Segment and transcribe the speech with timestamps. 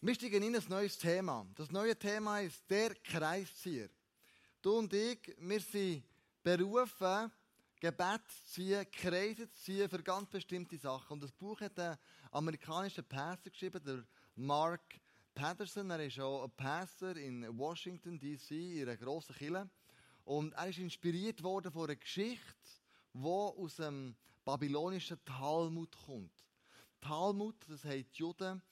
[0.00, 1.44] Wir steigen in ein neues Thema.
[1.56, 3.88] Das neue Thema ist der Kreiszieher.
[4.62, 6.04] Du und ich, wir sind
[6.40, 7.32] berufen,
[7.80, 11.14] Gebet zu ziehen, Kreise zu ziehen für ganz bestimmte Sachen.
[11.14, 11.98] Und das Buch hat ein
[12.30, 14.04] amerikanischer Pastor geschrieben, der
[14.36, 15.00] Mark
[15.34, 15.90] Patterson.
[15.90, 19.68] Er ist auch ein Pastor in Washington, D.C., in einer grossen Kirche.
[20.24, 22.54] Und er ist inspiriert worden von einer Geschichte,
[23.14, 26.44] die aus dem babylonischen Talmud kommt.
[27.00, 28.62] Talmud, das die Juden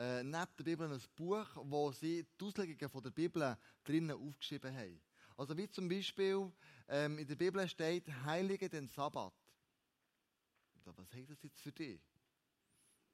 [0.00, 4.74] äh, neben der Bibel ein Buch, wo sie die Auslegungen von der Bibel drinnen aufgeschrieben
[4.74, 5.00] haben.
[5.36, 6.50] Also wie zum Beispiel
[6.88, 9.34] ähm, in der Bibel steht, heilige den Sabbat.
[10.84, 12.00] Was heißt das jetzt für dich?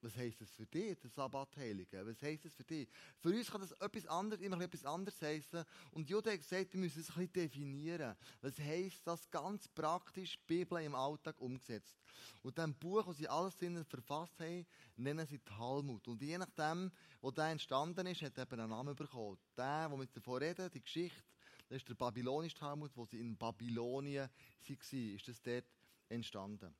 [0.07, 2.07] Was heisst das für dich, der Sabbat heiligen?
[2.07, 2.89] Was heisst das für dich?
[3.19, 5.65] Für uns kann das etwas anderes, immer etwas anderes heißen.
[5.91, 8.15] Und Jude hat gesagt, wir müssen es ein bisschen definieren.
[8.41, 11.99] Was heisst das ganz praktisch, die Bibel im Alltag umgesetzt?
[12.45, 14.65] Und dem Buch, wo sie alles drinnen verfasst haben,
[14.95, 16.07] nennen sie Talmud.
[16.07, 19.39] Und je nachdem, wo der entstanden ist, hat er eben einen Namen bekommen.
[19.57, 21.25] Der, wo wir davon reden, die Geschichte,
[21.69, 25.65] das ist der babylonische Talmud, wo sie in Babylonien waren, ist das dort
[26.09, 26.73] entstanden.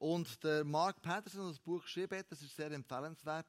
[0.00, 3.46] Und der Mark Patterson, der das Buch geschrieben hat, das ist sehr empfehlenswert,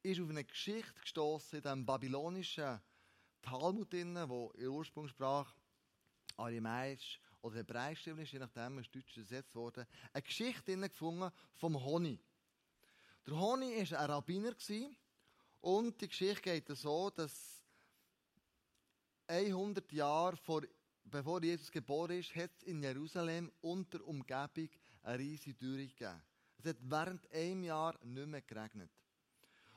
[0.00, 2.80] ist auf eine Geschichte gestoßen in dem babylonischen
[3.42, 5.52] Talmud, wo in Ursprungssprache
[6.36, 12.24] Aramäisch oder Hebräisch ist, je nachdem, ist Deutsch übersetzt worden, eine Geschichte gefunden vom Honig.
[13.26, 14.54] Der Honig war ein Rabbiner
[15.62, 17.60] und die Geschichte geht so, dass
[19.26, 20.62] 100 Jahre vor
[21.10, 24.68] bevor Jesus geboren ist, hat es in Jerusalem unter Umgebung
[25.02, 26.22] eine riesige Dürre gegeben.
[26.58, 28.90] Es hat während einem Jahr nicht mehr geregnet.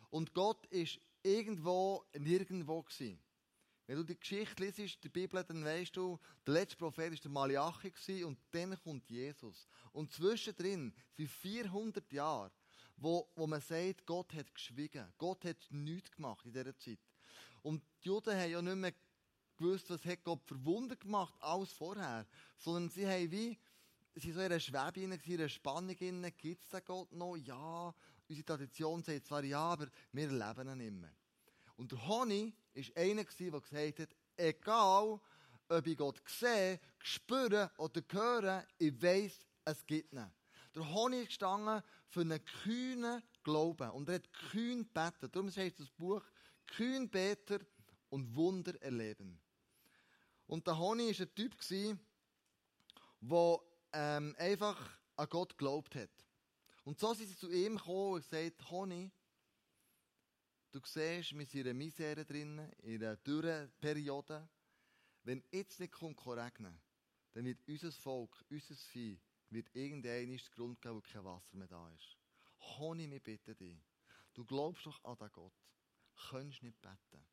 [0.10, 3.20] Und Gott ist irgendwo, nirgendwo gewesen.
[3.88, 7.32] Wenn du die Geschichte liest, die Bibel, dann weißt du, der letzte Prophet war der
[7.32, 9.68] Malachi und dann kommt Jesus.
[9.92, 12.52] Und zwischendrin sind 400 Jahre,
[12.96, 15.12] wo, wo man sagt, Gott hat geschwiegen.
[15.18, 17.00] Gott hat nichts gemacht in dieser Zeit.
[17.64, 18.94] Und die Juden haben ja nicht mehr
[19.58, 22.26] gewusst, was hat Gott für Wunder gemacht, alles vorher.
[22.58, 23.58] Sondern sie haben wie,
[24.16, 25.96] sie sind so in einer Schwebe in einer Spannung.
[25.96, 27.36] Gibt es den Gott noch?
[27.38, 27.94] Ja.
[28.28, 31.14] Unsere Tradition sagt zwar ja, aber wir leben ihn nicht mehr.
[31.76, 35.20] Und der Honig war einer, der gesagt hat, egal,
[35.70, 40.32] ob ich Gott sehe, spüre oder höre, ich weiss, es gibt ihn.
[40.76, 43.90] Der Honig ist gestanden für einen kühnen Glauben.
[43.92, 45.30] Und er hat kühn gebeten.
[45.32, 46.24] Darum heißt das Buch,
[46.68, 47.60] kühn Beter
[48.10, 49.40] und Wunder erleben.
[50.48, 51.56] Und der Honi war ein Typ,
[53.22, 53.60] der
[53.94, 54.78] ähm, einfach
[55.16, 56.10] an Gott geglaubt hat.
[56.84, 59.12] Und so sind sie zu ihm gekommen und gesagt, Honi,
[60.72, 64.50] du siehst, wir sind in einer Misere drin, in einer Dürreperiode.
[65.24, 66.82] Wenn jetzt nicht kommt, regnen,
[67.34, 69.20] dann wird unser Volk, unser Vieh,
[69.50, 72.18] wird irgendein Grund geben, wo kein Wasser mehr da ist.
[72.60, 73.78] Honi, wir bitten dich.
[74.34, 75.54] Du glaubst doch an den Gott.
[76.30, 77.26] Könntest nicht beten.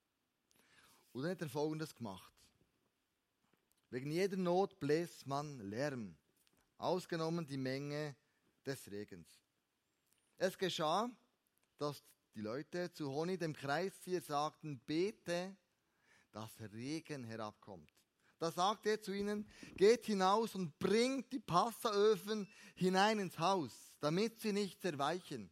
[1.13, 2.33] Und dann hat er Folgendes gemacht.
[3.91, 6.17] Wegen jeder Not bläst man Lärm,
[6.79, 8.17] ausgenommen die Menge
[8.65, 9.29] des Regens.
[10.37, 11.11] Es geschah,
[11.77, 12.03] dass
[12.35, 15.57] die Leute zu Honig, dem Kreiszieher, sagten, bete,
[16.31, 17.93] dass Regen herabkommt.
[18.39, 24.41] Da sagte er zu ihnen, geht hinaus und bringt die Passaöfen hinein ins Haus, damit
[24.41, 25.51] sie nicht zerweichen.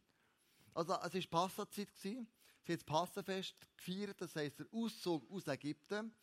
[0.73, 1.89] Also es war Passazeit.
[1.95, 2.27] Sie haben
[2.65, 6.13] das Passafest gefeiert, das heisst der Auszug aus Ägypten.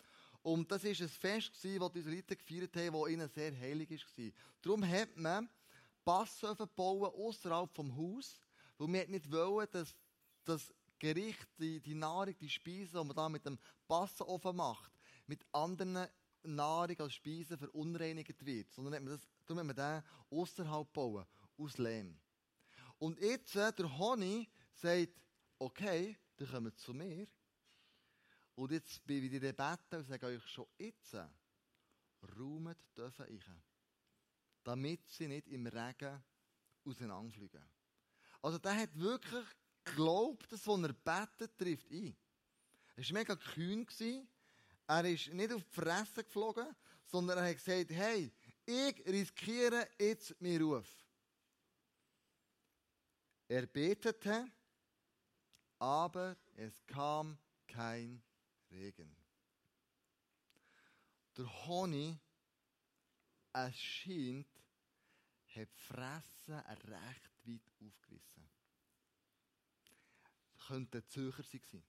[0.44, 4.31] Und das war ein Fest, das die Israeliten gefeiert haben, das ihnen sehr heilig war.
[4.60, 5.49] Darum hat man
[6.05, 8.38] Passöfen gebaut außerhalb vom Haus,
[8.77, 9.97] weil man nicht wollte, dass
[10.44, 14.93] das Gericht, die, die Nahrung, die Speise, die man da mit dem Passofen macht,
[15.27, 16.09] mit anderen
[16.43, 18.71] Nahrung als Speisen verunreinigt wird.
[18.71, 21.25] Sondern hat man das, darum hat man den außerhalb bauen,
[21.56, 22.19] aus Lehm.
[22.99, 25.09] Und jetzt, äh, der Honig sagt,
[25.59, 27.26] okay, dann kommen zu mir.
[28.56, 31.16] Und jetzt bin ich in der Beten und sage euch schon jetzt,
[32.38, 33.44] räumt dürfen ich.
[34.62, 36.22] Damit sie nicht im Regen
[36.84, 37.62] auseinanderfliegen.
[38.41, 39.44] Also der hat wirklich
[39.84, 42.17] geglaubt, dass, was er betet, trifft ein.
[42.96, 43.87] Er war mega kühn.
[44.87, 46.75] Er ist nicht auf die Fresse geflogen,
[47.06, 48.32] sondern er hat gesagt, hey,
[48.67, 50.88] ich riskiere jetzt meinen Ruf.
[53.49, 54.46] Er betete,
[55.79, 57.37] aber es kam
[57.67, 58.23] kein
[58.75, 59.17] Regen.
[61.37, 62.19] Der Honig,
[63.53, 64.47] es scheint,
[65.49, 68.49] hat die Fresse recht weit aufgerissen.
[70.56, 71.82] Das könnte ein Zürcher sein.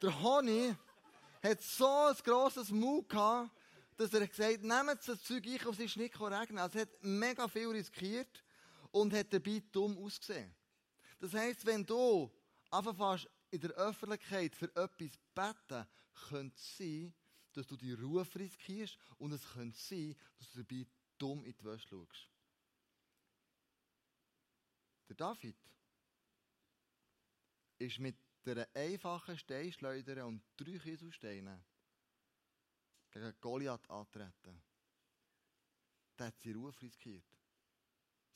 [0.00, 0.76] Der Honig
[1.42, 3.50] hat so ein grosses Mut gehabt,
[3.96, 6.58] dass er gesagt hat, nehmt das Zeug ein, es ist nicht regnen.
[6.58, 8.44] Also er hat mega viel riskiert
[8.92, 10.54] und hat dabei dumm ausgesehen.
[11.18, 12.32] Das heisst, wenn du
[12.96, 15.86] fast in der Öffentlichkeit für etwas beten,
[16.28, 17.14] könnte es sein,
[17.52, 20.86] dass du die Ruf riskierst und es könnte sein, dass du dabei
[21.18, 22.30] dumm in die Wäsche schaust.
[25.08, 25.56] Der David
[27.78, 31.64] ist mit einer einfachen Steinschleuder und drei Kieselsteinen
[33.10, 34.62] gegen Goliath antreten.
[36.18, 37.24] Der hat seinen Ruf riskiert.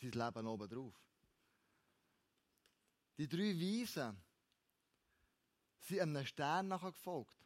[0.00, 0.94] Sein Leben oben drauf.
[3.18, 4.16] Die drei Weisen
[5.82, 7.36] sind einem Stern nachher gefolgt.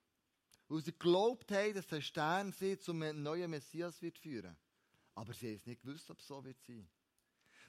[0.69, 4.57] Weil sie geglaubt haben, dass der Stern sie zum neuen Messias wird führen.
[5.15, 6.89] Aber sie haben es nicht gewusst, ob es so wird sein.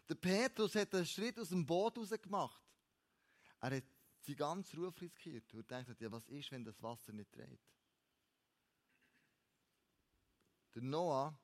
[0.10, 2.62] Der Petrus hat einen Schritt aus dem Boot raus gemacht.
[3.60, 3.84] Er hat
[4.22, 7.60] seinen ganzen Ruf riskiert und dachte, ja, was ist, wenn das Wasser nicht dreht?
[10.76, 11.38] Der Noah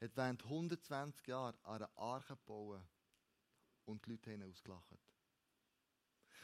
[0.00, 2.80] hat während 120 Jahren eine Arche gebaut
[3.84, 4.98] und die Leute haben ihn ausgelacht.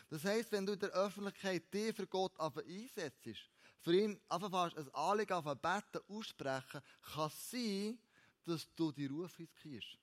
[0.08, 3.50] Das heisst, wenn du in der Öffentlichkeit dich für Gott einsetzt,
[3.80, 7.98] für ihn einfach ein Anliegen auf ein Betten aussprechen, kann es sein,
[8.44, 9.98] dass du die Ruf riskierst.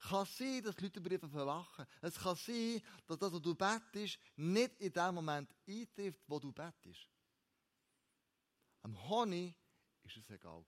[0.00, 1.86] Kann sein, dass die Leute über dich verlachen.
[2.02, 6.52] Es kann sein, dass das, was du bettest, nicht in dem Moment eintrifft, wo du
[6.52, 7.08] bettest.
[8.82, 9.54] Am Honig
[10.04, 10.64] ist es egal.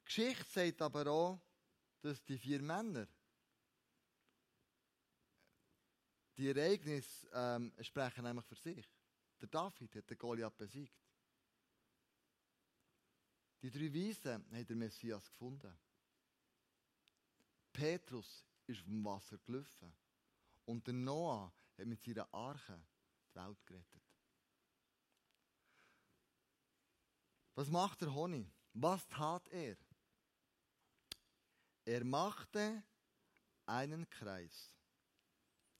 [0.00, 1.40] Die Geschichte sagt aber auch,
[2.00, 3.06] dass die vier Männer
[6.36, 8.86] die Ereignisse ähm, sprechen nämlich für sich.
[9.40, 10.94] Der David hat den Goliath besiegt.
[13.62, 15.76] Die drei Weisen haben den Messias gefunden.
[17.72, 19.92] Petrus ist vom Wasser gelaufen.
[20.64, 22.80] Und der Noah hat mit seiner Arche
[23.30, 24.02] die Welt gerettet.
[27.54, 28.46] Was macht der Honig?
[28.74, 29.76] Was tat er?
[31.86, 32.82] Er machte
[33.64, 34.75] einen Kreis.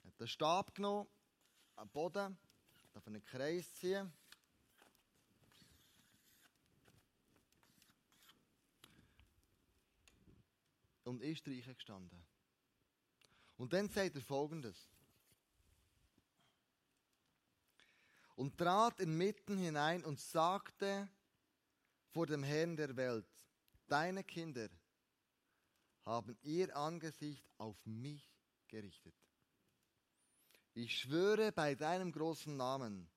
[0.06, 1.08] Hat den Stab genommen,
[1.74, 2.38] am Boden,
[2.94, 4.12] auf einen Kreis ziehen.
[11.04, 12.24] Und ist reingestanden.
[13.58, 14.88] Und dann sagt er folgendes.
[18.34, 21.08] Und trat inmitten hinein und sagte
[22.08, 23.26] vor dem Herrn der Welt,
[23.88, 24.68] deine Kinder
[26.04, 28.28] haben ihr Angesicht auf mich
[28.68, 29.14] gerichtet.
[30.78, 33.08] Ich schwöre bei deinem großen Namen,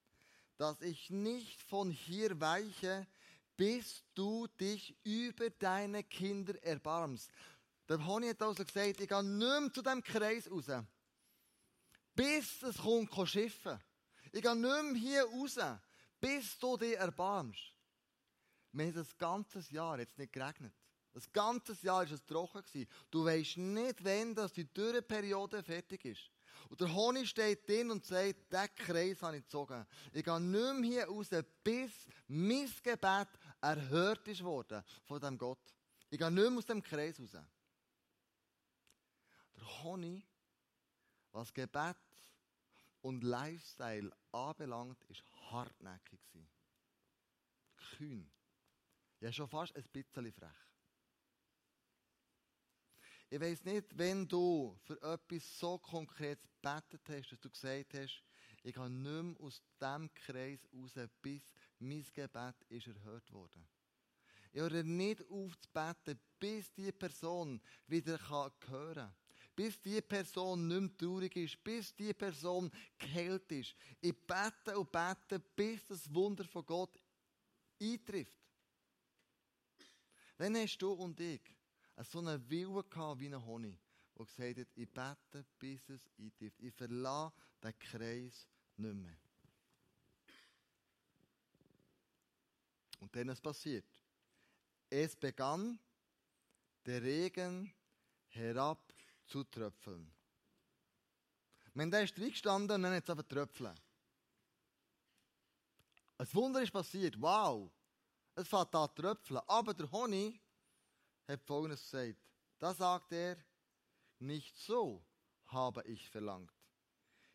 [0.56, 3.06] dass ich nicht von hier weiche,
[3.57, 7.29] bis du dich über deine Kinder erbarmst.
[7.89, 10.67] Der Honi hat also gesagt, ich gehe nicht mehr zu dem Kreis raus,
[12.15, 13.77] bis es kommt schiffen.
[14.31, 15.59] Ich gehe nicht mehr hier raus,
[16.21, 17.73] bis du dich erbarmst.
[18.71, 20.73] Wir haben das ganze Jahr jetzt nicht geregnet.
[21.11, 22.88] Das ganze Jahr war es trocken.
[23.11, 26.31] Du weißt nicht, wann die Dürreperiode fertig ist.
[26.67, 29.85] Und der Honig steht drin und sagt, diesen Kreis habe ich gezogen.
[30.11, 31.29] Ich gehe nicht mehr hier raus,
[31.63, 31.91] bis
[32.27, 33.29] mein Gebet
[33.61, 35.73] erhört ist worden von dem Gott.
[36.09, 37.38] Ich gehe nicht mehr aus dem Kreis raus.
[39.56, 40.25] Der Honig,
[41.31, 41.97] was Gebet
[43.01, 46.19] und Lifestyle anbelangt, ist hartnäckig
[48.00, 48.29] Kühn.
[49.19, 50.69] Ja, schon fast ein bisschen frech.
[53.31, 58.24] Ich weiß nicht, wenn du für etwas so konkret gebetet hast, dass du gesagt hast,
[58.64, 63.68] ich gehe nicht mehr aus diesem Kreis raus, bis mein Gebet ist erhört worden.
[64.52, 69.14] Ich höre nicht auf zu beten, bis die Person wieder hören kann.
[69.56, 73.76] Bis die Person nicht mehr traurig ist, bis die Person geheilt ist.
[74.02, 77.00] Ich bete und bete, bis das Wunder von Gott
[77.80, 78.40] eintrifft.
[80.38, 81.42] Dann hast du und ich
[82.03, 83.77] so einen Willen gehabt wie ein Honig,
[84.18, 86.61] der gesagt hat, ich bete, bis es eintrifft.
[86.61, 89.18] Ich verlasse den Kreis nicht mehr.
[92.99, 93.85] Und dann ist passiert.
[94.89, 95.79] Es begann,
[96.85, 97.73] der Regen
[98.27, 98.94] herab
[99.25, 100.11] zu tröpfeln.
[101.73, 103.79] Wenn der ist reingestanden und dann hat es einfach tröpfeln.
[106.18, 107.19] Ein Wunder ist passiert.
[107.21, 107.71] Wow!
[108.35, 109.39] Es fängt an zu tröpfeln.
[109.47, 110.41] Aber der Honig
[111.30, 112.18] hat Folgendes gesagt.
[112.57, 113.38] Da sagt er,
[114.19, 115.06] nicht so
[115.45, 116.52] habe ich verlangt.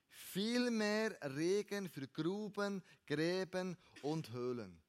[0.08, 4.82] Vielmehr Regen für Gruben, Gräben und Höhlen.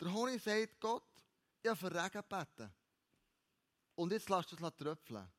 [0.00, 1.04] Der Honig sagt Gott,
[1.62, 2.72] ich habe für Regen gebeten.
[3.94, 5.30] Und jetzt lasst es tröpfeln.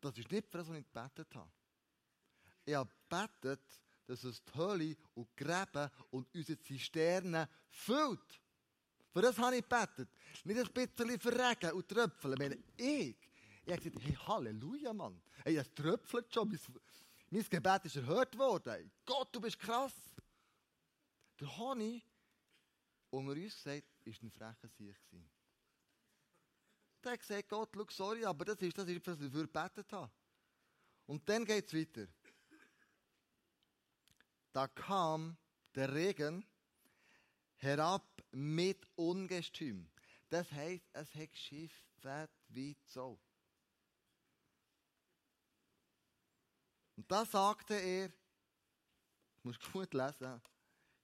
[0.00, 1.50] Das ist nicht für das, was ich gebetet habe.
[2.64, 8.40] Ich habe gebetet, dass es die Höhle und Gräben und unsere Zisternen füllt.
[9.12, 10.08] Für das habe ich gebetet.
[10.44, 12.34] Nicht ein bisschen verregen und tröpfeln.
[12.34, 13.16] Ich, meine, ich,
[13.64, 15.20] Ich habe gesagt, hey, Halleluja, Mann.
[15.44, 16.48] Hey, das tröpfelt schon.
[16.48, 16.60] Mein,
[17.30, 18.90] mein Gebet ist erhört worden.
[19.04, 19.92] Gott, du bist krass.
[21.40, 22.02] Der Honey,
[23.10, 24.96] unter uns gesagt, war ein frecher Sieg.
[27.02, 29.92] Der hat gesagt, Gott, schau, sorry, aber das ist das, ist, was ich dafür gebetet
[29.92, 30.10] habe.
[31.06, 32.08] Und dann geht es weiter.
[34.52, 35.36] Da kam
[35.74, 36.44] der Regen
[37.56, 39.88] herab mit Ungestüm.
[40.30, 41.84] Das heisst, es hat geschifft
[42.48, 43.18] wie so.
[46.96, 48.12] Und da sagte er,
[49.42, 50.40] muss gut lesen,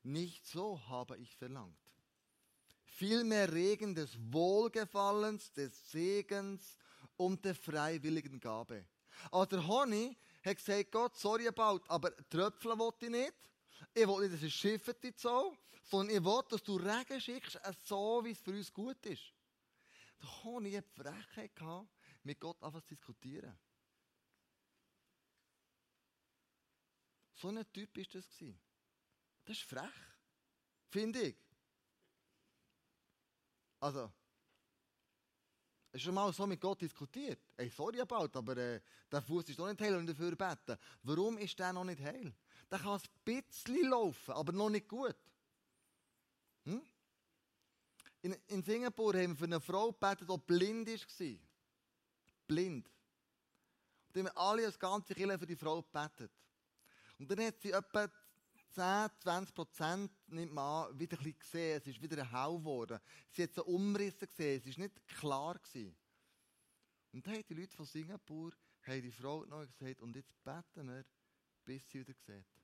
[0.03, 1.79] nicht so habe ich verlangt.
[2.85, 6.79] Vielmehr Regen des Wohlgefallens, des Segens
[7.17, 8.87] und der freiwilligen Gabe.
[9.31, 13.35] Also der Honig hat gesagt, Gott, sorry about, aber Tröpfeln wollte ich nicht.
[13.95, 18.25] Ich will nicht, dass es schifft so, sondern ich will, dass du Regen schickst, so
[18.25, 19.33] wie es für uns gut ist.
[20.21, 21.89] Der Honig hat die Frechheit gehabt,
[22.25, 23.57] mit Gott einfach zu diskutieren.
[27.35, 28.27] So ein Typ ist das.
[29.45, 29.91] Das ist frech.
[30.89, 31.37] Finde ich.
[33.81, 34.15] Also, hast
[35.93, 37.41] du schon mal so mit Gott diskutiert?
[37.57, 38.81] Ey, sorry about, aber äh,
[39.13, 40.79] der Fuß ist noch nicht heil und dafür beten.
[41.03, 42.35] Warum ist der noch nicht heil?
[42.75, 45.15] Der kann ein bisschen laufen, aber noch nicht gut.
[46.65, 46.83] Hm?
[48.21, 51.39] In, in Singapur haben wir für eine Frau gebetet, die blind war.
[52.49, 52.91] Blind.
[54.09, 56.33] Und haben wir alle das ganze Kirche für die Frau gebetet.
[57.17, 58.11] Und dann hat sie etwa
[58.71, 61.81] 10, 20 Prozent, nimmt man wieder ein bisschen gesehen.
[61.81, 62.99] Es ist wieder hell geworden.
[63.31, 64.61] Sie hat so Umrisse gesehen.
[64.61, 65.61] Es war nicht klar.
[65.61, 65.97] Gewesen.
[67.13, 68.53] Und dann haben die Leute von Singapur
[68.83, 71.05] haben die Frau noch gesagt, und jetzt beten wir,
[71.65, 72.64] bis sie wieder sieht.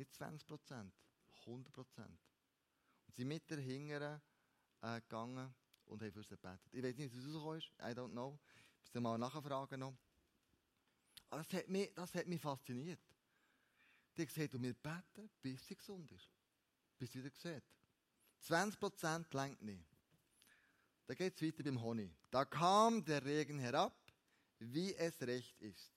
[0.00, 0.94] Nicht 20 Prozent,
[1.40, 2.18] 100 Prozent.
[3.06, 4.22] Und sie mit der Hingere
[4.80, 5.54] äh, gegangen
[5.84, 6.72] und haben für sie gebetet.
[6.72, 7.70] Ich weiß nicht, wie rausgekommen ist.
[7.80, 8.38] I don't know.
[8.82, 9.94] Ich muss mal nachfragen noch.
[11.28, 12.98] Aber das hat mich, das hat mich fasziniert.
[14.16, 16.30] Die hat gesagt, wir beten, bis sie gesund ist.
[16.96, 17.64] Bis sie wieder sieht.
[18.42, 19.84] 20% längt nicht.
[21.04, 22.10] Da geht es weiter beim Honig.
[22.30, 23.94] Da kam der Regen herab,
[24.60, 25.92] wie es recht ist.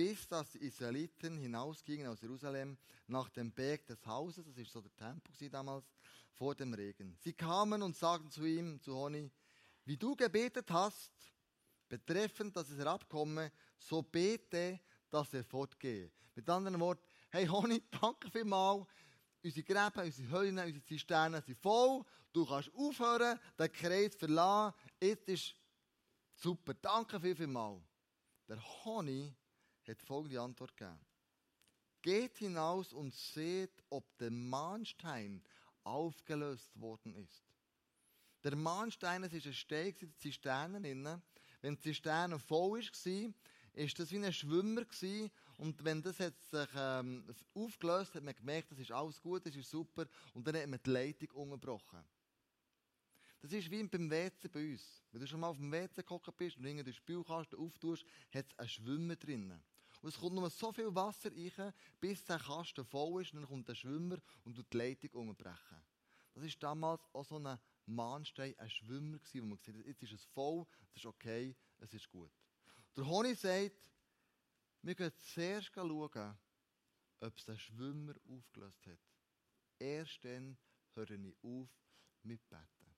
[0.00, 4.80] Bis dass die Israeliten hinausgingen aus Jerusalem nach dem Berg des Hauses, das ist so
[4.80, 5.84] der Tempel damals,
[6.32, 7.18] vor dem Regen.
[7.18, 9.30] Sie kamen und sagten zu ihm, zu Honi,
[9.84, 11.12] wie du gebetet hast,
[11.86, 14.80] betreffend, dass es herabkomme, so bete,
[15.10, 16.10] dass er fortgehe.
[16.34, 18.86] Mit anderen Worten, hey Honi, danke vielmals.
[19.44, 22.06] Unsere Gräben, unsere Höhlen, unsere Zisternen sind voll.
[22.32, 24.74] Du kannst aufhören, den Kreis verlassen.
[24.98, 25.54] Jetzt ist
[26.36, 26.72] super.
[26.72, 27.82] Danke viel, vielmals.
[28.48, 29.36] Der Honi
[29.90, 30.98] hat folgende Antwort gegeben.
[32.02, 35.42] Geht hinaus und seht, ob der Mahnstein
[35.84, 37.44] aufgelöst worden ist.
[38.42, 41.22] Der Mahnstein, es ist ein Stein in den Zisternen.
[41.60, 43.34] Wenn die Zisterne voll war,
[43.74, 44.82] ist das wie ein Schwimmer.
[45.58, 49.44] Und wenn das jetzt sich ähm, aufgelöst hat, hat man gemerkt, das ist alles gut,
[49.44, 50.06] das ist super.
[50.32, 52.02] Und dann hat man die Leitung unterbrochen.
[53.42, 55.02] Das ist wie beim WC bei uns.
[55.12, 58.04] Wenn du schon mal auf dem WC gekommen bist und den Spülkasten auftust,
[58.34, 59.62] hat es einen Schwimmer drinnen.
[60.00, 63.48] Und es kommt nur so viel Wasser rein, bis der Kasten voll ist, und dann
[63.48, 65.82] kommt der Schwimmer und die Leitung unterbrechen.
[66.34, 70.24] Das war damals auch so ein Mahnstein, ein Schwimmer, wo man hat, jetzt ist es
[70.26, 72.30] voll, es ist okay, es ist gut.
[72.96, 73.90] Der Honig sagt,
[74.82, 76.38] wir gehen zuerst schauen,
[77.20, 78.98] ob es den Schwimmer aufgelöst hat.
[79.78, 80.56] Erst dann
[80.94, 81.68] höre ich auf
[82.22, 82.96] mit Beten.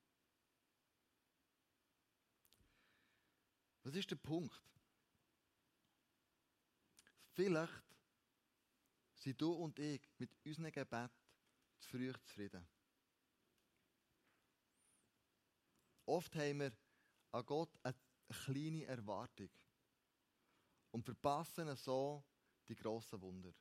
[3.82, 4.71] Was ist der Punkt?
[7.32, 7.82] Vielleicht
[9.14, 11.10] sind du und ich mit unserem Gebet
[11.80, 12.66] zu früh zufrieden.
[16.04, 16.72] Oft haben wir
[17.30, 17.94] an Gott eine
[18.28, 19.48] kleine Erwartung
[20.90, 22.22] und verpassen so
[22.68, 23.54] die grossen Wunder.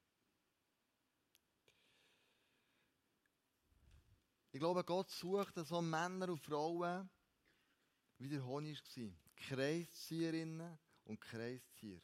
[4.52, 7.10] Ich glaube, Gott sucht so Männer und Frauen,
[8.18, 9.14] wie der Honig war.
[9.38, 12.02] Kreiszieherinnen und Kreiszieher.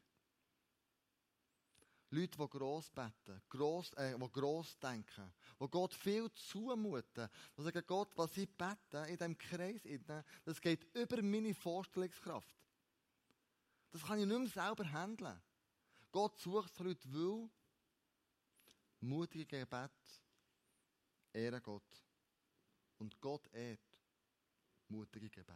[2.09, 7.83] Leute, die gross beten, gross, äh, die gross denken, die Gott viel zumuten, die sagen,
[7.85, 9.81] Gott, was ich bete in diesem Kreis,
[10.45, 12.55] das geht über meine Vorstellungskraft.
[13.91, 15.41] Das kann ich nicht mehr selber handeln.
[16.11, 17.49] Gott sucht so Leute, weil
[19.01, 19.91] mutige Gebet
[21.33, 22.03] ehren Gott.
[22.99, 23.79] Und Gott ehrt
[24.87, 25.55] mutige Gebet.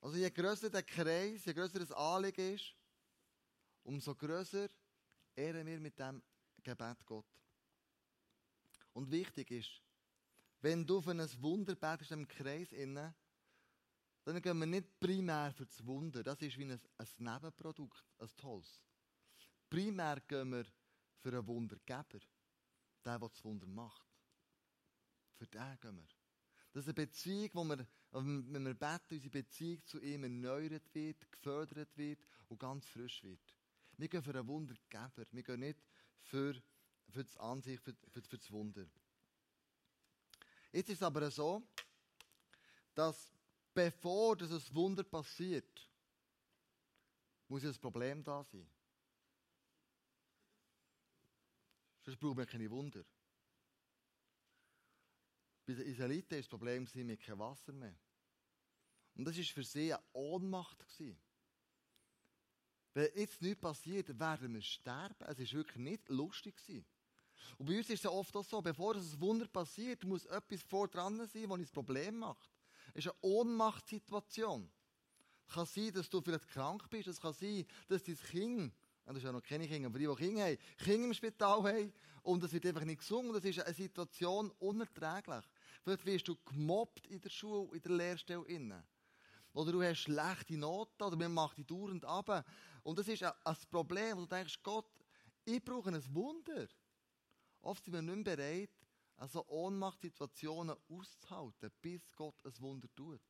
[0.00, 2.74] Also je grösser der Kreis, je grösser das Anliegen ist,
[3.84, 4.68] umso grösser
[5.34, 6.22] ehren wir mit dem
[6.62, 7.26] Gebet Gott.
[8.92, 9.82] Und wichtig ist,
[10.60, 13.14] wenn du für ein Wunder betest im Kreis innen,
[14.24, 16.22] dann gehen wir nicht primär für das Wunder.
[16.22, 18.82] Das ist wie ein, ein Nebenprodukt, ein tolles.
[19.68, 20.64] Primär gehen wir
[21.18, 22.20] für einen Wundergeber,
[23.04, 24.08] der, der das Wunder macht.
[25.34, 26.08] Für den gehen wir.
[26.72, 31.30] Das ist eine Beziehung, wo wir, wenn wir beten, unsere Beziehung zu ihm erneuert wird,
[31.30, 33.54] gefördert wird und ganz frisch wird.
[33.96, 35.24] Wir gehen für einen Wundergeber.
[35.30, 35.78] Wir gehen nicht
[36.22, 36.54] für,
[37.10, 38.86] für das Ansicht, für, für, für das Wunder.
[40.72, 41.62] Jetzt ist es aber so,
[42.94, 43.30] dass
[43.72, 45.88] bevor das ein Wunder passiert,
[47.48, 48.68] muss ja das Problem da sein.
[52.02, 53.04] Sonst brauchen wir keine Wunder.
[55.66, 57.96] Bei den Israeliten war das Problem mit kein Wasser mehr.
[59.14, 60.84] Und das war für sie eine Ohnmacht.
[62.94, 65.26] Wenn jetzt nichts passiert, werden wir sterben.
[65.26, 66.54] Es war wirklich nicht lustig.
[67.58, 70.88] Und bei uns ist es oft auch so, bevor das Wunder passiert, muss etwas vor
[70.88, 72.50] dran sein, das ein Problem macht.
[72.94, 74.70] Es ist eine Ohnmachtssituation.
[75.46, 77.08] Es kann sein, dass du vielleicht krank bist.
[77.08, 78.72] Es kann sein, dass dein Kind,
[79.04, 81.92] das ist ja noch keine Kinder, aber die, die Kinder haben, Kinder im Spital haben
[82.22, 83.32] und es wird einfach nicht gesungen.
[83.32, 85.44] Das ist eine Situation unerträglich.
[85.82, 88.84] Vielleicht wirst du gemobbt in der Schule, in der Lehrstelle.
[89.54, 92.44] Oder du hast schlechte Noten oder man macht dich dauernd ab.
[92.82, 94.18] Und das ist ein, ein Problem.
[94.18, 94.90] Und du denkst, Gott,
[95.44, 96.66] ich brauche ein Wunder.
[97.62, 98.70] Oft sind wir nicht mehr bereit,
[99.16, 103.20] also Ohnmachtsituationen auszuhalten, bis Gott ein Wunder tut.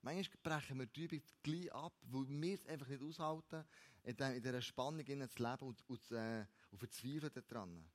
[0.00, 3.64] Manchmal brechen wir die Übung gleich ab, weil wir es einfach nicht aushalten,
[4.02, 7.90] in dieser Spannung zu leben und, und, äh, und verzweifeln daran.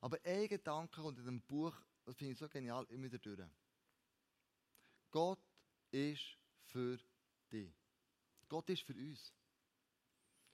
[0.00, 1.74] Aber ein Gedanke in dem Buch,
[2.04, 3.40] das finde ich so genial, immer wieder durch.
[5.14, 5.38] Gott
[5.92, 6.98] ist für
[7.52, 7.72] dich.
[8.48, 9.32] Gott ist für uns.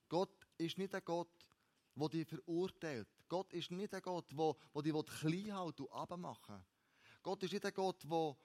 [0.07, 1.49] Gott ist nicht ein Gott,
[1.95, 3.09] der dich verurteilt.
[3.27, 6.63] Gott ist nicht ein Gott, der, dich klein halten und abmachen
[7.23, 8.37] Gott ist nicht ein Gott, der,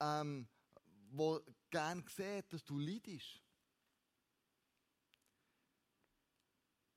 [0.00, 0.48] ähm,
[1.70, 3.40] gerne sieht, dass du leidest.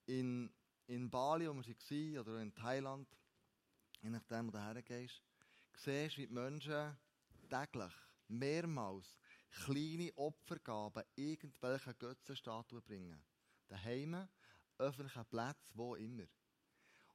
[0.07, 0.51] In,
[0.87, 3.15] in Bali, wo wir waren, oder in Thailand,
[4.01, 5.21] je nachdem, wo du hergehst,
[5.75, 6.97] siehst, wie die Menschen
[7.47, 7.93] täglich,
[8.27, 9.17] mehrmals,
[9.63, 13.23] kleine Opfergaben irgendwelchen Götzenstatuen bringen.
[13.67, 14.27] Daheim,
[14.77, 16.25] öffentlichen Plätzen, wo immer.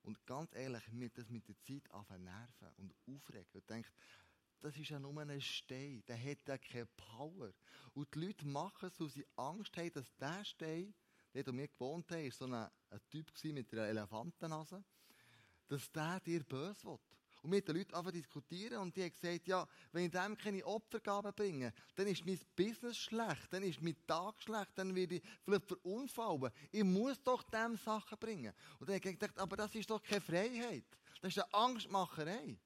[0.03, 3.51] Und ganz ehrlich, mir das mit der Zeit anfangen nerven und aufregen.
[3.53, 3.93] Und denkt,
[4.61, 7.53] das ist ja nur ein Stein, der hat ja keine Power.
[7.95, 10.95] Und die Leute machen es, weil sie Angst haben, dass der Stein,
[11.35, 14.85] der wo wir gewohnt war so ein, ein Typ mit einer Elefantennase
[15.71, 17.01] dass der dir böse wird.
[17.43, 20.65] Und mit den Leuten einfach diskutieren und die haben gesagt, ja, wenn ich dem keine
[20.65, 25.23] Opfergaben bringe, dann ist mein Business schlecht, dann ist mein Tag schlecht, dann werde ich
[25.43, 26.53] vielleicht verunfallen.
[26.71, 28.53] Ich muss doch dem Sachen bringen.
[28.79, 30.85] Und dann habe ich gedacht, aber das ist doch keine Freiheit.
[31.23, 32.59] Das ist eine Angstmacherei.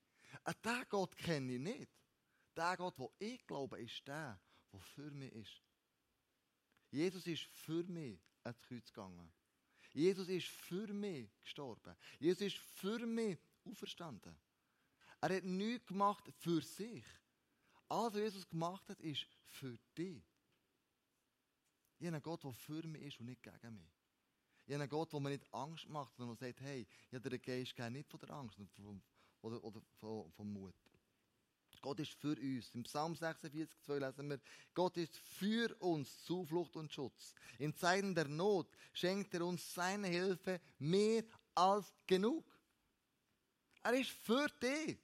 [0.45, 1.91] Und den Gott kenne ich nicht.
[2.57, 4.41] Der Gott, wo ich glaube, ist der,
[4.73, 5.63] der für mich ist.
[6.91, 9.33] Jesus ist für mich ans Kreuz gegangen.
[9.93, 11.97] Jesus ist für mich gestorben.
[12.19, 14.37] Jesus ist für mich auferstanden.
[15.21, 17.05] Er hat nichts gemacht für sich.
[17.89, 20.23] Alles, was Jesus gemacht hat, ist für dich.
[21.99, 23.93] Ich habe einen Gott, der für mich ist und nicht gegen mich.
[24.67, 27.41] Ich habe einen Gott, der mir nicht Angst macht, sondern sagt, hey, ich habe den
[27.41, 28.59] Geist gerne nicht von der Angst
[29.43, 30.75] oder, oder vom Mut.
[31.85, 32.75] Gott ist für uns.
[32.75, 34.41] Im Psalm 46, 2 lesen wir,
[34.73, 37.35] Gott ist für uns Zuflucht und Schutz.
[37.59, 41.25] In Zeiten der Not schenkt er uns seine Hilfe mehr
[41.55, 42.43] als genug.
[43.83, 44.99] Er ist für dich.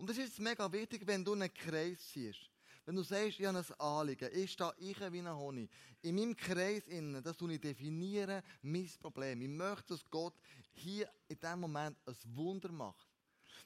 [0.00, 2.48] Und das ist mega wichtig, wenn du einen Kreis siehst.
[2.86, 5.70] Wenn du sagst, ich habe ein Anliegen, ich stehe ich wie ein Honig.
[6.00, 9.42] In meinem Kreis innen, dass du nicht definieren, mein Problem.
[9.42, 10.32] Ich möchte, dass Gott
[10.72, 13.06] hier in diesem Moment ein Wunder macht.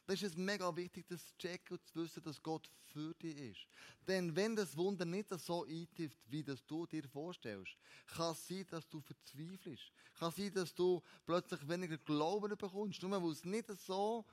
[0.07, 3.37] Das ist es mega wichtig, das zu checken und zu wissen, dass Gott für dich
[3.37, 3.69] ist.
[4.09, 7.77] Denn wenn das Wunder nicht so eintrifft, wie das du dir vorstellst,
[8.09, 9.93] kann es sein, dass du verzweifelst.
[10.19, 14.25] Kann es sein, dass du plötzlich weniger Glauben bekommst, nur weil es nicht so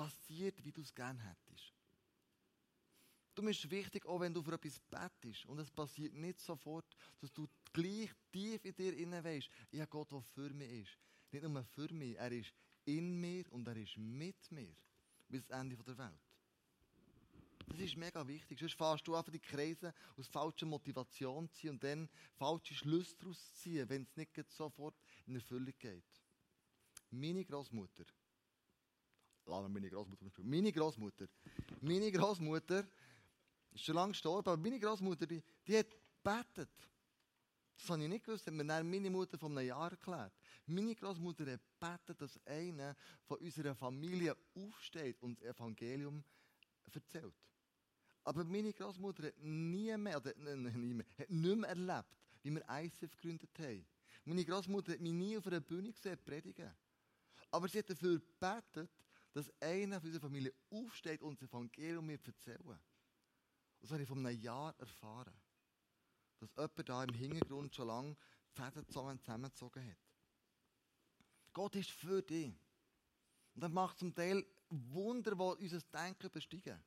[0.00, 1.74] passiert, wie du es gerne hättest.
[3.34, 6.86] Du bist wichtig, auch wenn du für etwas bettest und es passiert nicht sofort,
[7.20, 10.98] dass du gleich tief in dir innen weißt, ja Gott, der für mich ist.
[11.30, 12.50] Nicht nur für mich, er ist
[12.86, 14.74] in mir und er ist mit mir
[15.28, 16.20] bis zum Ende der Welt.
[17.66, 18.58] Das ist mega wichtig.
[18.58, 23.54] Sonst fährst du einfach die Kreise aus falscher Motivation ziehen und dann falsche Schlüsse daraus
[23.54, 26.04] ziehen, wenn es nicht sofort in Erfüllung geht.
[27.10, 28.04] Meine Großmutter,
[29.50, 31.26] lass meine Großmutter meine Großmutter,
[31.80, 32.86] meine Großmutter
[33.72, 36.70] ist schon lange gestorben, aber meine Großmutter, die, die hat gebetet.
[37.76, 40.32] Das habe ich nicht gewusst, hat mir dann meine Mutter vor einem Jahr erklärt.
[40.66, 46.22] Meine Großmutter hat gebetet, dass einer von unserer Familie aufsteht und das Evangelium
[46.92, 47.34] erzählt.
[48.24, 52.64] Aber meine Großmutter hat nie mehr, oder nie mehr, hat nicht mehr erlebt, wie wir
[52.68, 53.86] ICF gegründet haben.
[54.24, 56.70] Meine Großmutter hat mich nie auf einer Bühne gesehen, predigen.
[57.50, 58.90] Aber sie hat dafür gebetet,
[59.32, 62.60] dass einer von unserer Familie aufsteht und das Evangelium mir erzählen.
[62.66, 62.80] Und
[63.80, 65.34] das habe ich vor einem Jahr erfahren.
[66.38, 68.16] Dass jemand da im Hintergrund schon lange
[68.56, 69.98] die Fäden zusammengezogen hat.
[71.52, 72.54] Gott ist für dich.
[73.54, 76.82] Und er macht zum Teil Wunder, die unser Denken übersteigen.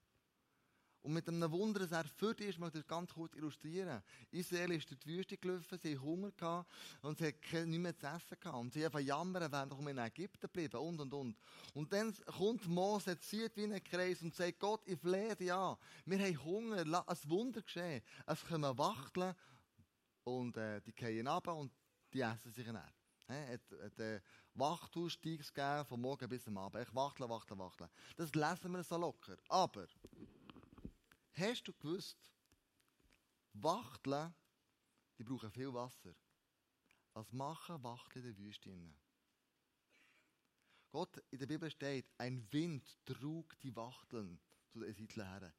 [1.03, 4.01] Und mit einem Wunder, das er für dich ist, möchte ich das ganz kurz illustrieren.
[4.31, 6.65] Israel ist durch die Wüste gelaufen, sie hatten Hunger
[7.01, 8.57] und sie hatten nichts mehr zu essen gehabt.
[8.57, 11.37] Und sie haben jammern, wären doch in Ägypten geblieben und und und.
[11.73, 15.75] Und dann kommt Mose, zieht wie einen Kreis und sagt, Gott, ich flehe dich an.
[16.05, 18.01] Wir haben Hunger, lass ein Wunder geschehen.
[18.25, 19.35] Es kommen Wachteln
[20.23, 21.73] und äh, die gehen runter und
[22.13, 22.81] die essen sich dann.
[23.27, 24.21] Es hat, äh,
[24.55, 26.87] Wachthaussteigs gegeben, von morgen bis am Abend.
[26.87, 27.89] Ich wachtle, wachtle, wachtle.
[28.15, 29.35] Das lesen wir so locker.
[29.49, 29.87] Aber,
[31.34, 32.32] hast du gewusst,
[33.54, 34.34] Wachteln,
[35.17, 36.15] die brauchen viel Wasser.
[37.13, 38.93] Was machen Wachteln in der Wüste?
[40.89, 44.39] Gott, in der Bibel steht, ein Wind trug die Wachteln
[44.72, 45.54] zu den Siedlern her.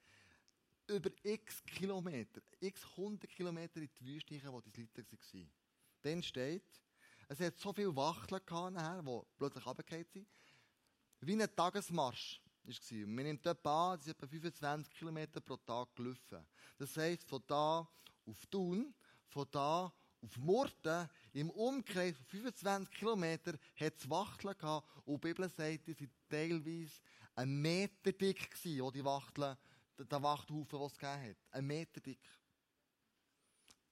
[0.87, 5.53] Über x Kilometer, x hundert Kilometer in die Wüste, wo die Siedler waren.
[6.03, 6.83] Dann steht,
[7.29, 10.29] es hat so viele Wachteln gehabt, die plötzlich runtergefallen sind,
[11.21, 13.05] wie ein Tagesmarsch war.
[13.07, 16.47] Und man nimmt etwa an, das ist etwa 25 Kilometer pro Tag gelaufen.
[16.79, 17.89] Das heisst, von da
[18.27, 18.95] auf Thun,
[19.29, 24.89] von da auf Murten, im Umkreis von 25 Kilometern, hat es Wachteln gehabt.
[25.05, 27.01] Und die Bibel sagt, die waren teilweise
[27.35, 29.57] ein Meter dick gewesen, wo die Wachteln,
[29.99, 31.37] der Wachthaufen, den es gegeben hat.
[31.51, 32.21] Ein Meter dick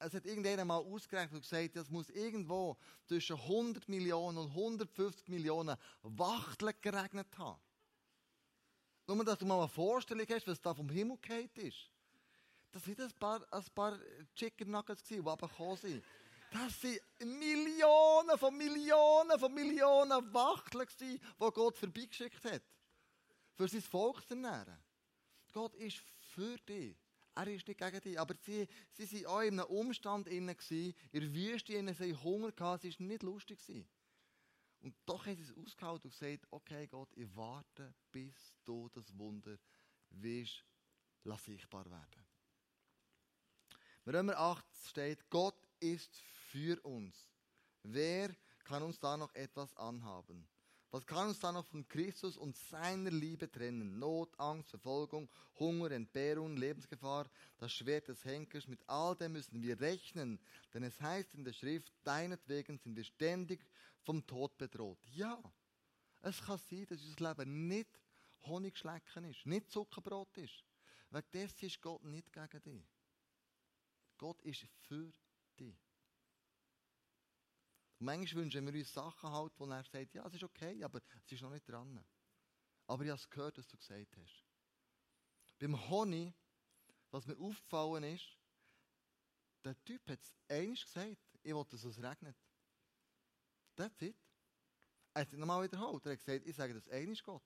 [0.04, 5.28] es hat irgendjemand mal ausgerechnet und gesagt, es muss irgendwo zwischen 100 Millionen und 150
[5.28, 7.61] Millionen Wachteln geregnet haben.
[9.14, 11.90] Nur, dass du mal eine Vorstellung hast, was da vom Himmel geht ist.
[12.70, 13.98] Das waren ein paar, ein paar
[14.35, 16.03] Chicken Nuggets, die runtergekommen sind.
[16.51, 22.62] Das sind Millionen von Millionen von Millionen Wachteln, die Gott vorbeigeschickt hat.
[23.55, 24.79] Für sein Volk zu ernähren.
[25.53, 25.98] Gott ist
[26.35, 26.96] für dich.
[27.35, 28.18] Er ist nicht gegen dich.
[28.18, 32.22] Aber sie, sie waren auch in einem Umstand innen in der Wüste innen, sie hatten
[32.22, 33.59] Hunger gehabt, es war nicht lustig.
[34.81, 38.32] Und doch haben sie es ausgehalten und gesagt, okay Gott, ich warte, bis
[38.92, 39.59] das Wunder
[40.11, 40.64] willst,
[41.24, 42.26] lass sichtbar werden.
[44.05, 46.16] In Römer 8 steht, Gott ist
[46.50, 47.31] für uns.
[47.83, 50.48] Wer kann uns da noch etwas anhaben?
[50.92, 53.98] Was kann uns da noch von Christus und seiner Liebe trennen?
[53.98, 59.81] Not, Angst, Verfolgung, Hunger, Entbehrung, Lebensgefahr, das Schwert des Henkers, mit all dem müssen wir
[59.81, 60.38] rechnen.
[60.74, 63.64] Denn es heißt in der Schrift, deinetwegen sind wir ständig
[64.02, 64.98] vom Tod bedroht.
[65.14, 65.42] Ja,
[66.20, 67.98] es kann sein, dass unser Leben nicht
[68.44, 70.64] Honigschlecken ist, nicht Zuckerbrot ist.
[71.11, 72.87] Wegen dessen ist Gott nicht gegen dich.
[74.18, 75.12] Gott ist für
[75.59, 75.76] dich.
[77.98, 81.00] Und manchmal wünschen wir uns Sachen halt, wo er sagt, ja, es ist okay, aber
[81.24, 82.05] es ist noch nicht dran.
[82.87, 84.44] Aber ich habe es gehört, was du gesagt hast.
[85.59, 86.35] Beim Honig,
[87.11, 88.38] was mir aufgefallen ist,
[89.64, 92.37] der Typ hat es einmal gesagt, ich wollte, dass es regnet.
[93.76, 94.16] That's it.
[95.14, 96.05] Er hat es nochmal wiederholt.
[96.07, 97.42] Er hat gesagt, ich sage das einmal Gott.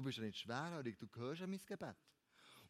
[0.00, 1.94] Du bist ja nicht schwerhörig, du gehörst an mein Gebet.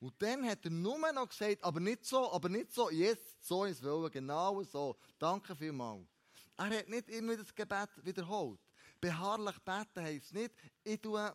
[0.00, 3.64] Und dann hat er nur noch gesagt, aber nicht so, aber nicht so, jetzt, so
[3.64, 4.96] ins Wollen, genau so.
[5.16, 6.08] Danke vielmals.
[6.56, 8.58] Er hat nicht immer das Gebet wiederholt.
[9.00, 11.32] Beharrlich beten heisst nicht, ich tue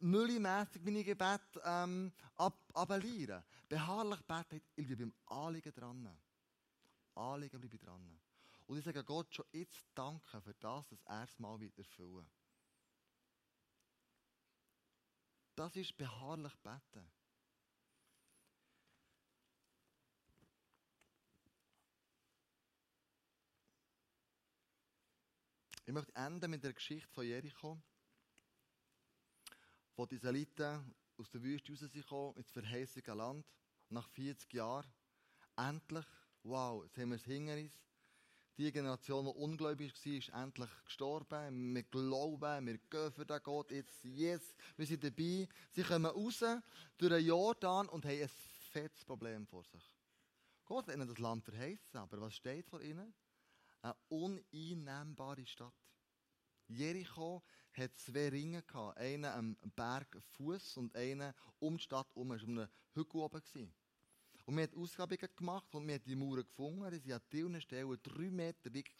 [0.00, 3.44] müllimässig meine Gebete ähm, ab, abellieren.
[3.68, 6.18] Beharrlich beten heisst, ich bleibe beim Anliegen dran.
[7.14, 8.18] Anliegen bleibe ich dran.
[8.66, 12.26] Und ich sage Gott schon jetzt danke für das, dass er es mal wieder erfüllen
[15.56, 17.10] Das ist beharrlich beten.
[25.86, 27.80] Ich möchte enden mit der Geschichte von Jericho,
[29.96, 33.46] wo die Israeliten aus der Wüste rausgekommen ins verheißige Land,
[33.88, 34.92] nach 40 Jahren.
[35.56, 36.04] Endlich,
[36.42, 37.85] wow, jetzt haben wir es hinter uns.
[38.58, 41.74] Die Generation, die ungläubig war, ist endlich gestorben.
[41.74, 43.70] Wir glauben, wir gehen für den Gott.
[43.70, 45.48] Jetzt, yes, wir sind dabei.
[45.70, 46.44] Sie kommen raus
[46.96, 48.30] durch den Jordan und haben ein
[48.70, 49.94] fettes Problem vor sich.
[50.64, 53.14] Gott hat ihnen das Land verheißen, aber was steht vor ihnen?
[53.86, 55.74] eine uneinnehmbare Stadt.
[56.68, 57.42] Jericho
[57.72, 58.98] hat zwei Ringe gehabt.
[58.98, 62.32] Einen am Berg Fuß und einen um die Stadt herum.
[62.32, 63.42] Es war um einen Hügel oben.
[64.46, 66.90] Und wir haben Ausgrabungen gemacht und wir haben die Mauern gefunden.
[66.90, 68.94] Die waren an vielen Stellen drei Meter dick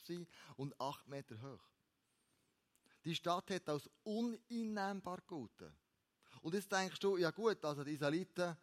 [0.56, 1.62] und acht Meter hoch.
[3.04, 5.72] Die Stadt hat als uneinnehmbar gelten.
[6.42, 8.56] Und jetzt denkst du, ja gut, also die Israeliten,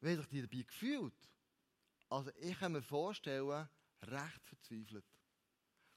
[0.00, 1.30] Wie haben sich die dabei gefühlt?
[2.08, 3.68] Also ich kann mir vorstellen,
[4.02, 5.04] recht verzweifelt.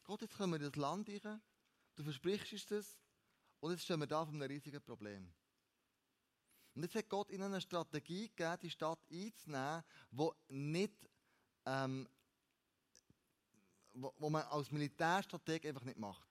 [0.03, 1.41] Gott, jetzt kommen wir in das Land rein,
[1.95, 2.97] du versprichst uns das,
[3.59, 5.31] und jetzt stehen wir da vor einem riesigen Problem.
[6.79, 11.09] Und jetzt hat Gott ihnen eine Strategie gegeben, die Stadt einzunehmen, die nicht,
[11.65, 12.07] ähm,
[13.91, 16.25] wo, wo man als Militärstrateg einfach nicht macht.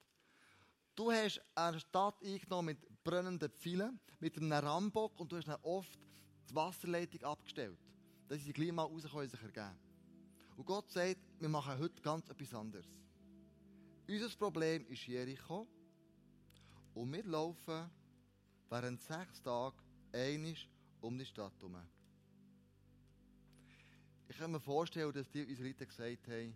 [0.95, 5.61] Du hast eine Stadt eingenommen mit brennenden Pfeilen, mit einem Rambock und du hast dann
[5.61, 5.99] oft
[6.49, 7.79] die Wasserleitung abgestellt.
[8.27, 9.79] Dass sie gleich mal raus können sich ergeben.
[10.57, 12.87] Und Gott sagt, wir machen heute ganz etwas anderes.
[14.09, 15.69] Unser Problem ist Jericho.
[16.95, 17.91] Und wir laufen
[18.71, 20.69] während sechs Tagen einig
[21.01, 21.77] um die Stadt herum.
[24.29, 26.55] Ich kann mir vorstellen, dass die Israeliten gesagt haben,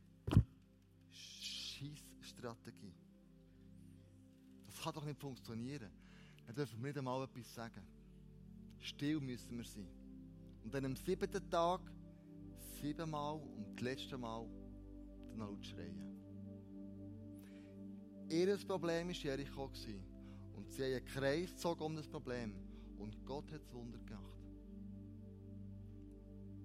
[1.11, 2.95] Scheiß-Strategie.
[4.67, 5.91] Das kann doch nicht funktionieren.
[6.47, 7.83] Dann dürfen wir nicht einmal etwas sagen.
[8.79, 9.89] Still müssen wir sein.
[10.65, 11.81] Und dann am siebten Tag
[12.81, 14.47] siebenmal und das letzte Mal
[15.29, 16.13] dann laut schreien.
[18.29, 19.71] Ihr Problem war Jericho.
[20.57, 22.72] Und sie haben einen Kreis gezogen um das Problem.
[23.03, 24.23] Und Gott hat das Wunder gemacht.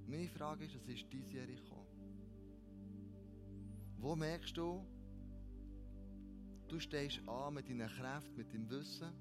[0.06, 1.84] Meine Frage ist, was ist dein Jericho?
[3.98, 4.86] Wo merkst du,
[6.68, 9.12] du stehst an mit deinen Kräften, mit deinem Wissen,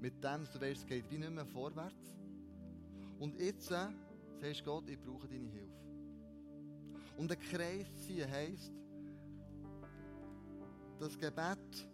[0.00, 2.12] mit dem, du weißt, es geht wie nicht mehr vorwärts.
[3.20, 3.86] Und jetzt äh,
[4.40, 5.84] sagst Gott, ich brauche deine Hilfe.
[7.16, 8.72] Und ein Kreis ziehen heisst,
[10.98, 11.88] das Gebet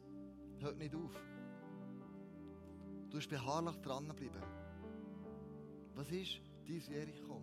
[0.59, 1.23] hört nicht auf.
[3.11, 4.60] Du musst beharrlich dranbleiben.
[6.01, 7.43] Was ist dein Jericho?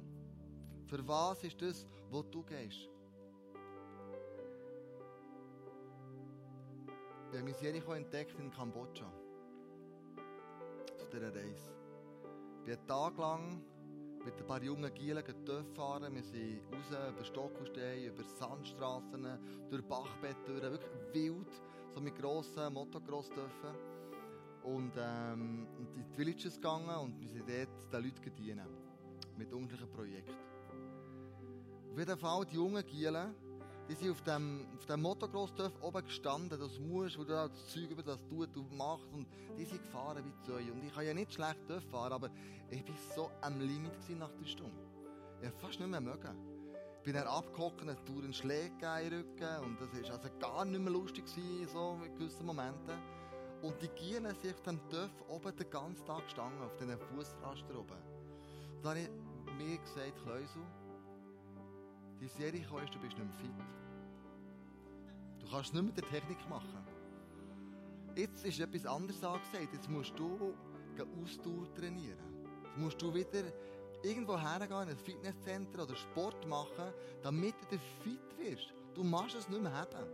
[0.87, 2.89] Für was ist das, wo du gehst?
[7.29, 9.13] Wir haben Jericho entdeckt in Kambodscha.
[10.97, 11.71] Zu dieser Reise.
[12.57, 13.61] Ich bin einen Tag lang
[14.25, 15.23] mit ein paar jungen Gielen
[15.75, 16.15] fahren.
[16.15, 20.71] Wir sind raus über Stockelsteine, über Sandstraßen, durch Bachbetttüren.
[20.71, 21.61] Wirklich wild,
[21.93, 23.86] so mit grossen Motocross dürfen.
[24.67, 28.67] Und ähm, in die Villages gegangen und wir sind dort den Leuten dienen.
[29.37, 30.35] Mit unterschiedlichen Projekten.
[31.91, 33.33] Auf jeden Fall, die jungen Gielen,
[33.87, 37.89] die sind auf dem, auf dem motocross oben gestanden, das musst, wo du das Zeug
[37.91, 39.07] über das tut und machst.
[39.13, 39.25] Und
[39.57, 40.73] die sind gefahren wie Zöhe.
[40.73, 42.29] Und ich kann ja nicht schlecht fahren, aber
[42.69, 44.85] ich war so am Limit nach der Stunde.
[45.39, 46.35] Ich habe fast nicht mehr mögen.
[46.97, 49.63] Ich bin dann abgehockt, es tut einen Schläge in den Rücken.
[49.63, 53.16] Und das war also gar nicht mehr lustig, gewesen, so in gewissen Momenten.
[53.61, 54.79] Und die Gielen sind auf dem
[55.27, 57.97] oben den ganzen Tag gestanden, auf diesen Fußraster oben.
[58.75, 60.61] Und dann habe ich mir gesagt, Kleusel,
[62.21, 63.51] die Serie ist, du bist nicht mehr fit.
[65.39, 66.85] Du kannst nicht mit der Technik machen.
[68.15, 69.73] Jetzt ist etwas anderes angesagt.
[69.73, 70.53] Jetzt musst du
[71.23, 72.17] Ausdauer trainieren.
[72.63, 73.43] Jetzt musst du wieder
[74.03, 76.91] irgendwo hergehen, in ein Fitnesscenter oder Sport machen,
[77.21, 78.73] damit du fit wirst.
[78.93, 80.07] Du machst es nicht mehr haben.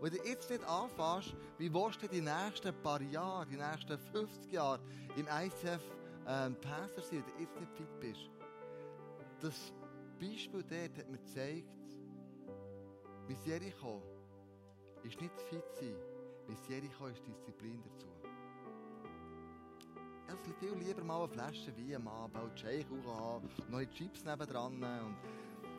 [0.00, 3.98] Und wenn du jetzt nicht anfängst, wie willst du die nächsten paar Jahre, die nächsten
[3.98, 4.80] 50 Jahre
[5.14, 5.82] im ICF
[6.26, 8.30] ähm, Passer sein, wenn du jetzt nicht fit bist?
[9.40, 9.74] Das
[10.18, 11.68] Beispiel dort hat mir gezeigt,
[13.26, 14.02] wie Jericho
[15.02, 15.96] ist nicht fit sein,
[16.46, 18.08] wie Jericho ist Disziplin dazu.
[20.28, 24.24] Ich würde viel lieber mal eine Flasche Wein am Abend, einen Shake haben, neue Chips
[24.24, 25.16] nebendran und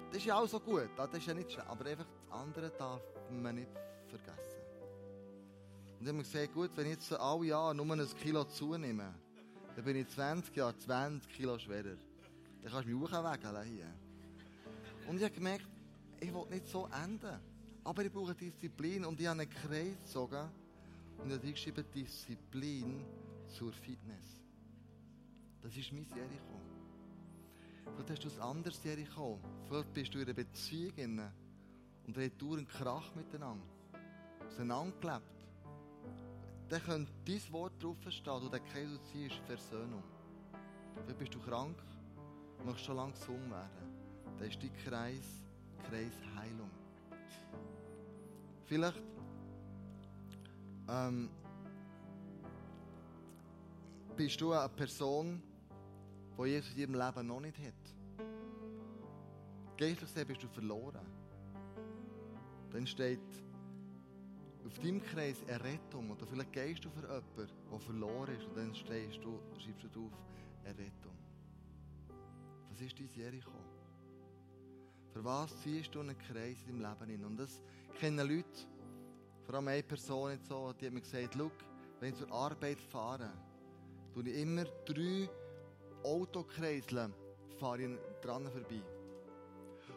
[0.09, 2.69] das ist ja auch so gut, das ist ja nicht schlecht, aber einfach das andere
[2.71, 3.71] darf man nicht
[4.11, 4.61] vergessen.
[5.99, 9.13] Und dann haben wir gesagt, gut, wenn ich jetzt alle Jahre nur ein Kilo zunehme,
[9.75, 11.95] dann bin ich 20 Jahre 20 Kilo schwerer.
[12.61, 13.93] Dann kannst du mich auch weghalten hier.
[15.07, 15.67] Und ich habe gemerkt,
[16.19, 17.39] ich will nicht so enden.
[17.83, 20.49] Aber ich brauche Disziplin und ich habe einen Kreis gezogen
[21.17, 23.05] und ich habe geschrieben, Disziplin
[23.47, 24.41] zur Fitness.
[25.61, 26.59] Das ist mein Jericho.
[27.95, 29.39] Vielleicht hast du ein anderes Jericho.
[29.67, 31.21] Vielleicht bist du in einer Beziehung
[32.07, 33.65] und ihr habt einen Krach miteinander.
[34.51, 35.47] Auseinandergelebt.
[36.69, 40.03] Dann könnte dein Wort draufstehen, du den Kreis ziehst, Versöhnung.
[41.03, 41.75] Vielleicht bist du krank,
[42.65, 43.69] möchtest schon lange gesungen werden.
[44.37, 45.43] Das ist die Kreis,
[45.89, 46.69] Kreis Heilung.
[48.65, 49.01] Vielleicht
[50.89, 51.29] ähm,
[54.15, 55.41] bist du eine Person,
[56.37, 58.25] die Jesus in ihrem Leben noch nicht hat.
[59.77, 61.05] Geistlich gesehen bist du verloren.
[62.71, 63.19] Dann steht
[64.65, 66.11] auf deinem Kreis Errettung.
[66.11, 68.45] Oder vielleicht gehst du für jemanden, der verloren ist.
[68.45, 70.11] Und dann stehst du, schreibst du drauf
[70.63, 71.17] Errettung.
[72.69, 73.51] Was ist dein Jericho?
[75.13, 77.25] Für was ziehst du einen Kreis in deinem Leben hin?
[77.25, 77.61] Und das
[77.99, 78.67] kennen Leute,
[79.43, 81.37] vor allem eine Person so, die hat mir gesagt,
[81.99, 83.31] wenn ich zur Arbeit fahre,
[84.13, 85.29] tue ich immer drei
[86.03, 87.13] Autokreisel
[87.59, 87.89] fahre ich
[88.21, 88.81] dran vorbei.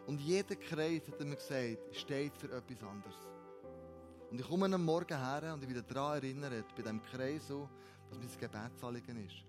[0.07, 3.34] Und jeder Kreis, hat mir gesagt, steht für etwas anderes.
[4.35, 8.19] Und ich komme am Morgen her und ich wieder daran erinnert, bei diesem Kreis, dass
[8.19, 9.45] mein Gebetsanliegen ist.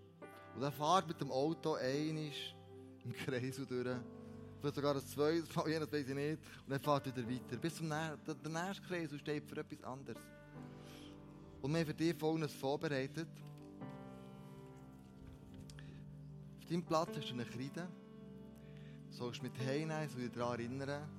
[0.56, 2.56] Und er fährt mit dem Auto einisch
[3.04, 3.67] im Kreis durch.
[3.67, 6.39] Vielleicht sogar ein zweites Mal, das weiß ich nicht.
[6.67, 7.58] Und dann fährt wieder weiter.
[7.58, 10.21] Bis zum nächsten, der, nächste Kreis steht für etwas anderes.
[11.63, 13.30] Und wir haben für dich Folgendes vorbereitet.
[16.60, 17.88] Auf deinem Platz hast du eine Kreide.
[19.10, 21.10] Du sollst mit heimnehmen, so dich daran erinnern,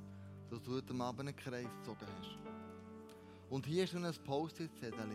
[0.51, 2.46] dass du heute Abend einen Kreis gezogen hast.
[3.49, 5.09] Und hier ist noch ein Post-it-Zettel.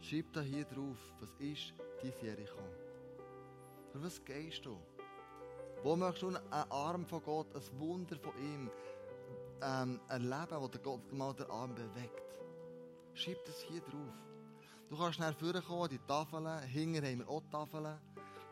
[0.00, 2.58] Schreib da hier drauf, was ist dein Jericho?
[3.92, 4.76] Für was gehst du?
[5.82, 8.70] Wo möchtest du einen Arm von Gott, ein Wunder von ihm
[9.62, 12.22] ähm, erleben, wo der Gott mal den Arm bewegt?
[13.14, 14.14] Schreib das hier drauf.
[14.88, 17.98] Du kannst schnell vorkommen, die Tafeln, hinten haben wir auch Tafeln.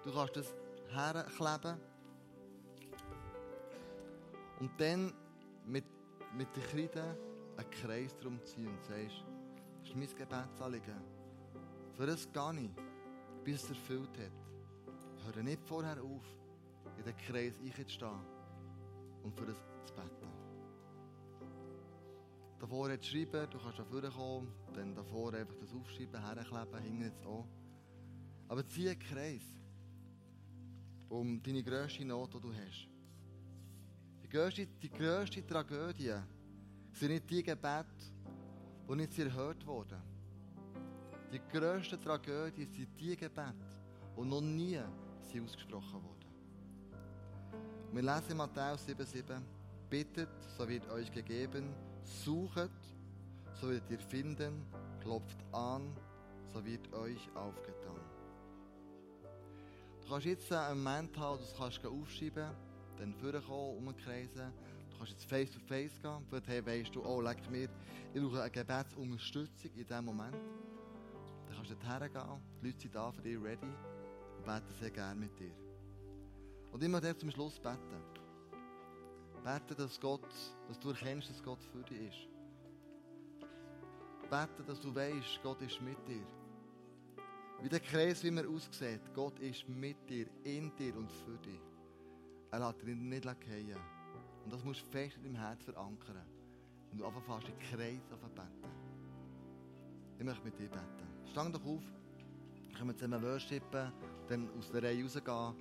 [0.03, 0.55] Du kannst das
[0.89, 1.79] herkleben.
[4.61, 5.13] Und dann
[5.67, 5.85] mit,
[6.35, 7.17] mit den Kreiden
[7.57, 9.25] einen Kreis drum ziehen und sagst,
[9.81, 11.01] das ist mein Gebetsanliegen.
[11.97, 12.71] Für das gehe ich,
[13.45, 15.35] bis es erfüllt hat.
[15.35, 16.25] Höre nicht vorher auf,
[16.97, 18.21] in den Kreis einzustehen
[19.23, 20.29] und für das zu beten.
[22.59, 27.25] Davor jetzt schreiben, du kannst da vorkommen, dann davor einfach das aufschreiben, herkleben, hinten jetzt
[27.25, 27.47] auch.
[28.49, 29.43] Aber zieh einen Kreis
[31.09, 32.89] um deine grösste Not, die du hast.
[34.23, 36.15] Die grösste, die grösste Tragödie
[36.93, 37.87] sind nicht die Gebete,
[38.89, 40.03] die nicht erhört wurden.
[41.33, 43.55] Die grösste Tragödie sind die Gebete,
[44.17, 44.81] die noch nie
[45.23, 46.21] sind ausgesprochen wurden.
[47.93, 49.41] Wir lesen in Matthäus 7,7
[49.89, 51.75] Bittet, so wird euch gegeben,
[52.05, 52.71] suchet,
[53.61, 54.65] so werdet ihr finden,
[55.01, 55.97] klopft an,
[56.53, 58.01] so wird euch aufgetan.
[60.03, 62.51] Du kannst jetzt einen Moment haben, du kannst aufschreiben,
[62.97, 64.53] dann vorkommen, umkreisen.
[65.01, 66.27] Kannst jetzt face to face gehen.
[66.29, 67.71] Vielleicht hey, weißt du, oh, leck mir,
[68.13, 70.35] ich brauche eine Gebetsunterstützung in diesem Moment.
[70.35, 74.91] Dann kannst du dorthin gehen, die Leute sind da für dich ready und beten sehr
[74.91, 75.55] gerne mit dir.
[76.71, 77.79] Und immer der zum Schluss beten.
[79.43, 80.29] Beten, dass Gott,
[80.69, 82.29] dass du erkennst, dass Gott für dich ist.
[84.29, 86.27] Beten, dass du weißt, Gott ist mit dir.
[87.63, 91.63] Wie der Kreis, wie er aussieht, Gott ist mit dir, in dir und für dich.
[92.51, 94.00] Er lässt dich nicht fallen.
[94.51, 96.27] Und das musst du fest in deinem Herz verankern.
[96.91, 98.49] Wenn du in den Kreis beten.
[100.19, 101.07] Ich möchte mit dir beten.
[101.31, 101.85] Stang doch auf,
[102.75, 103.93] können wir zusammen worshipen,
[104.29, 105.55] dann aus der Reihe rausgehen,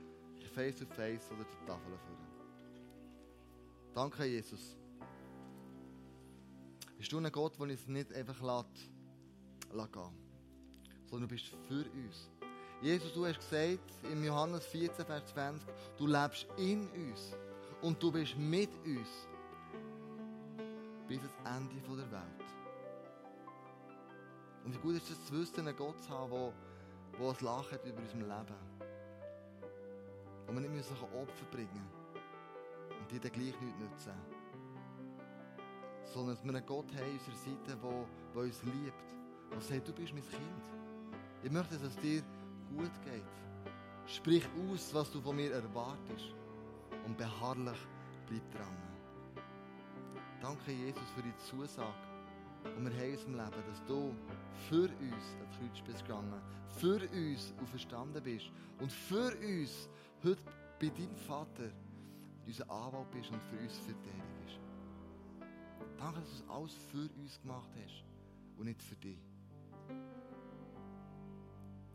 [0.56, 2.28] face to face oder zur Tafel führen.
[3.94, 4.76] Danke, Jesus.
[6.98, 8.90] Bist du ein Gott, der uns nicht einfach lässt,
[9.72, 10.12] lässt gehen,
[11.06, 12.32] sondern du bist für uns.
[12.82, 17.36] Jesus, du hast gesagt in Johannes 14, Vers 20, du lebst in uns
[17.82, 19.28] und du bist mit uns
[21.08, 22.50] bis ans Ende der Welt.
[24.66, 26.54] Und wie gut ist es zu wissen, einen Gott zu haben, der,
[27.20, 28.70] der ein Lachen über unserem Leben.
[30.48, 31.90] Und wir nicht müssen Opfer bringen
[33.00, 34.14] und die dann gleich nichts nützen.
[36.06, 38.94] Sondern dass wir einen Gott haben an unserer Seite, der, der uns liebt.
[39.52, 40.64] Der sagt, du bist mein Kind.
[41.44, 42.22] Ich möchte, dass es dir
[42.76, 43.24] gut geht.
[44.06, 46.39] Sprich aus, was du von mir erwartest.
[47.10, 47.80] Und beharrlich
[48.28, 48.78] bleib dran.
[50.40, 51.92] Danke, Jesus, für die Zusage.
[52.78, 54.14] Und wir haben in unserem Leben, dass du
[54.70, 59.90] für uns ans Kreuz bist gegangen, für uns auferstanden bist und für uns
[60.24, 60.44] heute
[60.80, 61.72] bei deinem Vater
[62.46, 64.60] unser Anwalt bist und für uns verteidigst.
[65.98, 68.04] Danke, dass du es alles für uns gemacht hast
[68.56, 69.18] und nicht für dich.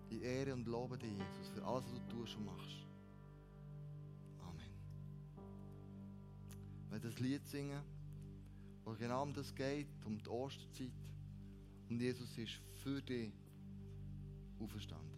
[0.09, 2.84] Ich ehre und lobe dich, Jesus, für alles, was du tust und machst.
[6.95, 7.83] Wenn das Lied singen,
[8.85, 10.93] wo genau um das geht, um die Osterzeit,
[11.91, 12.53] und Jesus ist
[12.85, 13.33] für dich
[14.61, 15.14] auferstanden.